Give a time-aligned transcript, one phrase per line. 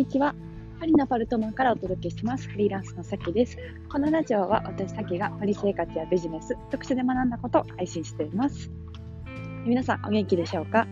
[0.00, 0.34] にちは。
[0.78, 2.48] パリのパルトマンからお届けします。
[2.48, 3.58] フリーランスのさきです。
[3.92, 8.70] このラジオは私さきがパリ生活やビジネス、特殊で学んだことを配信しています。
[9.66, 10.86] 皆さんお元気でしょうか？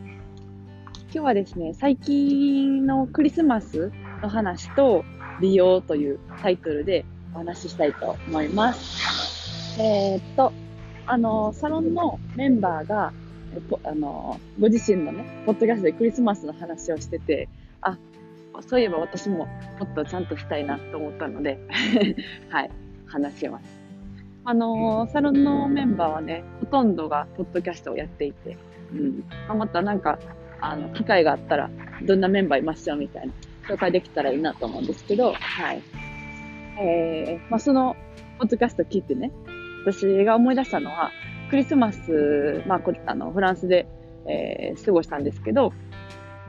[1.05, 3.91] 今日はですね、最近のクリスマス
[4.21, 5.07] の話と
[5.41, 9.81] 美容というタイトルでお話ししたいと思います。
[9.81, 10.53] えー、っと、
[11.07, 13.15] あの、サロンのメンバーが、
[13.85, 17.49] あの、ご自身のね、ポッドキャストでクリスマスの話をしてて、
[17.81, 17.97] あ、
[18.63, 19.47] そういえば私もも
[19.85, 21.59] っとちゃんとしたいなと思ったので
[22.51, 22.71] はい、
[23.07, 23.79] 話します。
[24.45, 28.57] あのー、サロンのメンバーはね、ほとんどがポッドキャストをやっていて、
[28.93, 29.25] うん。
[29.47, 30.19] まあ、またなんか、
[30.61, 31.71] あの、機会があったら、
[32.03, 33.33] どんなメンバーいますよみたいな、
[33.69, 35.83] 紹介できたらいいなと思うんですけど、はい。
[36.81, 37.95] えー、まあ、その、
[38.39, 39.33] ポッドキャスト聞いてね、
[39.85, 41.11] 私が思い出したのは、
[41.51, 43.87] クリスマス、まあ、こあの、フランスで、
[44.27, 45.73] えー、過ごしたんですけど、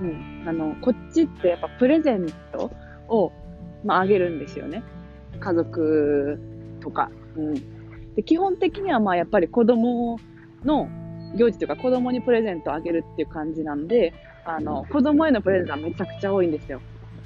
[0.02, 2.72] うん、あの、こっちってやっぱプレゼント
[3.08, 3.31] を、
[3.83, 4.83] まあ、げるんですよね。
[5.39, 6.39] 家族
[6.80, 7.09] とか。
[7.36, 8.16] うん。
[8.16, 10.20] で、基本的にはまあやっぱり子供
[10.64, 10.89] の
[11.36, 14.14] 行事というか子供にプレゼントをあげるっていう感じなんで、
[14.45, 16.81] あの、子供へのプレゼントはめちゃくちゃ多いんですよ。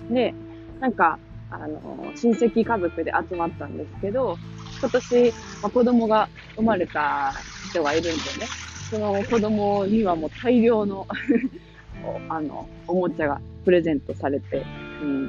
[0.09, 0.33] で、
[0.79, 1.79] なんか、あの、
[2.15, 4.37] 親戚家族で集まったんですけど、
[4.79, 7.33] 今年、まあ、子供が生まれた
[7.69, 8.47] 人がいるんでね、
[8.89, 11.07] その子供にはもう大量の
[12.29, 14.65] あの、おもちゃがプレゼントされて、
[15.01, 15.27] うん。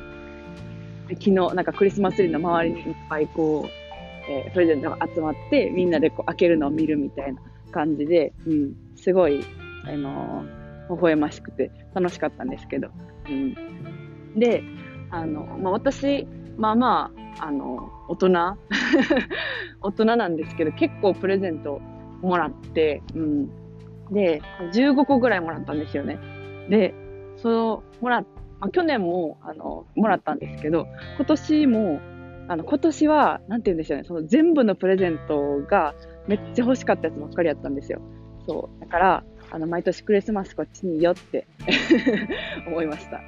[1.08, 7.40] で昨日、なんかクリスマスツリーの周りにいっぱいこう、えー、プレゼントが集まって、みんなでこう開けるのを見るみたいな
[7.72, 9.44] 感じで、うん、すごい、
[9.84, 12.88] あのー、微笑ましくて楽しかったんですけど、
[13.28, 13.54] うん。
[14.38, 14.62] で、
[15.10, 18.28] あの、まあ、私、まあまあ、あの、大人
[19.82, 21.80] 大人なんですけど、結構プレゼント
[22.22, 23.48] もらって、うん。
[24.10, 24.40] で、
[24.72, 26.18] 15個ぐらいもらったんですよね。
[26.68, 26.94] で、
[27.36, 28.20] その、もら、
[28.60, 32.00] まあ、去年も、あの、もらったんですけど、今年も、
[32.48, 35.94] あの、今年は、なんて言うんでしょうね、その全部のプレゼントが
[36.26, 38.00] めっちゃ欲しかったやつばっかりやったんですよ。
[38.46, 38.80] そう。
[38.80, 41.46] だから、あの、毎年クリスマスこっちにいいよって
[42.66, 43.20] 思いました。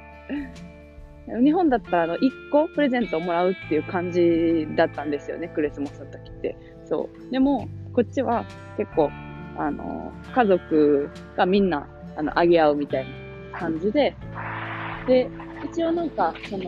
[1.41, 6.55] 日本だったら、あの、1個プレゼントをもらうっていう感じだったんですよね、クリスマスの時って。
[6.85, 7.31] そう。
[7.31, 8.45] でも、こっちは
[8.77, 9.09] 結構、
[9.57, 13.26] あの、家族がみんな、あの、あげ合うみたいな
[13.59, 14.15] 感じで、
[15.07, 15.29] で、
[15.71, 16.65] 一応なんか、その、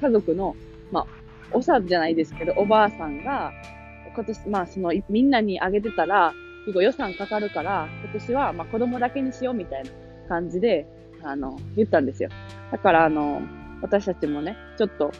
[0.00, 0.54] 家族の、
[0.92, 1.06] まあ、
[1.52, 3.52] おさじゃないですけど、おばあさんが、
[4.14, 6.32] 今年、まあ、その、みんなにあげてたら、
[6.66, 9.90] 結構予算かかるから、今年は、まあ、子供だけにしようみたいな
[10.28, 10.86] 感じで、
[11.22, 12.30] あの、言ったんですよ。
[12.70, 13.42] だから、あの、
[13.82, 15.10] 私たちもね、ちょっと、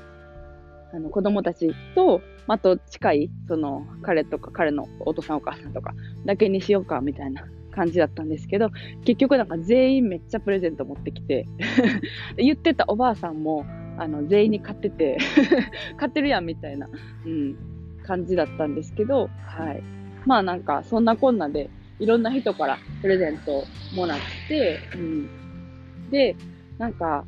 [0.93, 7.45] あの、子供たちと、あと近い、その、彼とか、彼のお父さんお母さんとか、だけにしようか、みたいな
[7.79, 8.71] 感じだったんですけど、
[9.05, 11.47] 結局なんか全員めっちゃプレゼント持ってきて
[12.37, 13.65] 言ってたおばあさんも、
[13.99, 15.19] あの、全員に買ってて
[15.97, 16.89] 買ってるやんみたいな、
[17.25, 17.57] うん、
[18.03, 19.83] 感じだったんですけど、はい。
[20.27, 23.65] まあなんか、そんなこんなで、いろんな人からプレゼント
[23.95, 24.19] もらっ
[24.49, 25.29] て、うん。
[26.11, 26.35] で、
[26.79, 27.25] なんか、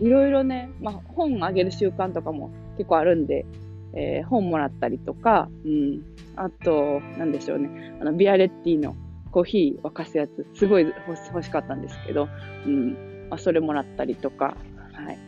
[0.00, 3.46] いろいろね、まあ本あげる習慣とかも結構あるんで、
[3.94, 6.02] えー、本もらったりとか、うん。
[6.34, 7.94] あと、なんでしょうね。
[8.00, 8.96] あの、ビアレッティの
[9.32, 10.86] コーヒー沸かすやつ、すごい
[11.32, 12.28] 欲しかったんですけど、
[12.66, 14.56] うん、まあ、それもらったりとか、
[14.92, 15.18] はい。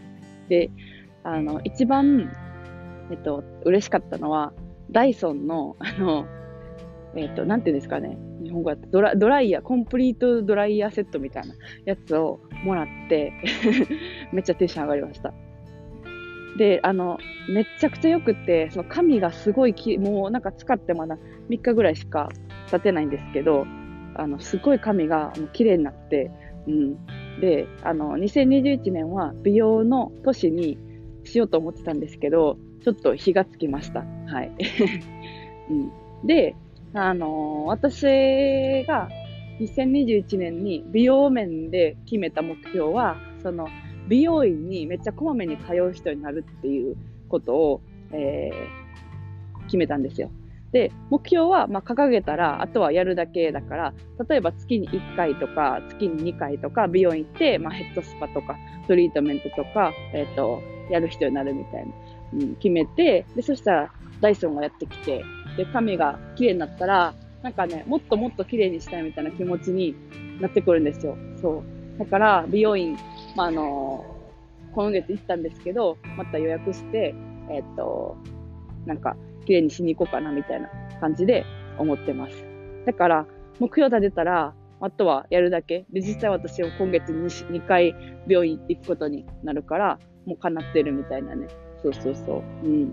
[0.48, 0.70] で、
[1.24, 2.30] あの、一番、
[3.10, 4.52] えっと、嬉しかったのは、
[4.90, 6.26] ダイソンの、 あの、
[7.16, 11.54] えっと、なんていうんですかね、日本語だとドラドライヤー、コンプリートドライヤーセットみたいな
[11.86, 13.32] やつをもらって
[14.32, 15.32] めっちゃテンション上がりました。
[16.58, 21.16] で、あの、めっちゃくちゃ良くて、その髪がすごいき、もうなんか使ってまだ
[21.48, 22.28] 3日ぐらいしか
[22.70, 23.66] 経てないんですけど、
[24.14, 26.30] あの、すごい髪が綺麗になって、
[26.66, 27.06] うん。
[27.40, 30.78] で、あの、2021年は美容の年に
[31.24, 34.00] しようと思ってたんですけど、ちょっと火がつきました。
[34.26, 34.52] はい。
[35.70, 36.54] うん、で、
[36.92, 38.04] あの私
[38.86, 39.08] が
[39.60, 43.68] 2021年に美容面で決めた目標は、その、
[44.08, 46.96] 美容院にめっちゃこまめに通う人になるっていう
[47.28, 47.80] ことを、
[48.12, 50.30] えー、決めたんですよ。
[50.74, 53.94] で、目標は、ま掲げたら、あとはやるだけだから、
[54.28, 58.56] 例えば月に1回とか、月に2回とか、美容院行って、まあ、ヘッドスパとか、
[58.88, 60.60] トリートメントとか、えっ、ー、と、
[60.90, 61.92] やる人になるみたいな、
[62.32, 65.24] うん、決めて、で、そしたら、ダイソンがやってきて、
[65.56, 69.94] で、髪が綺麗になったら、なんかね、もっともっと綺麗にしたいみたいな気持ちに
[70.40, 71.16] なってくるんですよ。
[71.40, 71.62] そ
[71.96, 71.98] う。
[72.00, 72.98] だから、美容院、
[73.36, 74.04] まあ、あの
[74.74, 77.14] 今月行ったんですけど、また予約して、
[77.48, 78.16] えっ、ー、と、
[78.86, 79.16] なんか、
[79.46, 80.68] 綺麗にしに行こうかなみたいな
[81.00, 81.44] 感じで
[81.78, 82.44] 思ってます。
[82.86, 83.26] だから、
[83.60, 85.86] 目標立てたら、あとはやるだけ。
[85.92, 87.94] で、実際私は今月 2, 2回
[88.26, 91.46] 病院行くことになるから、もう叶ってるみたいなね。
[91.82, 92.66] そうそうそう。
[92.66, 92.92] うん。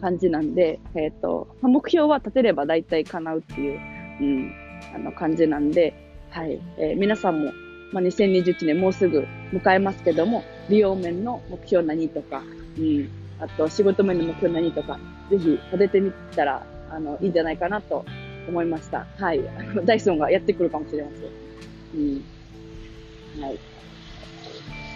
[0.00, 3.80] 感じなんで、えっ、ー、と、目標は立てれば大体叶うっていう、
[4.20, 4.52] うん、
[4.94, 5.94] あの感じなんで、
[6.30, 6.60] はい。
[6.78, 7.52] えー、皆さんも、
[7.92, 12.42] まあ、2021年もうすぐ迎えますけども、利用面の目標何とか、
[12.78, 13.10] うん、
[13.42, 14.98] あと仕事面の目標何とか、
[15.28, 18.04] ぜひ立ててみたら、あの、いいんじゃないかなと
[18.48, 19.06] 思いました。
[19.18, 19.40] はい。
[19.84, 22.00] ダイソンがやってくるかもしれません。
[22.00, 23.42] うん。
[23.42, 23.58] はい。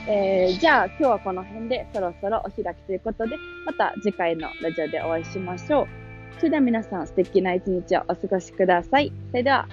[0.09, 5.87] えー、じゃあ今日はこの辺でそろそろお開きということで、また次回のラジオでお会いしましょう。
[6.37, 9.13] それでは皆さん素敵な一日をお過ごしください。
[9.31, 9.67] それでは。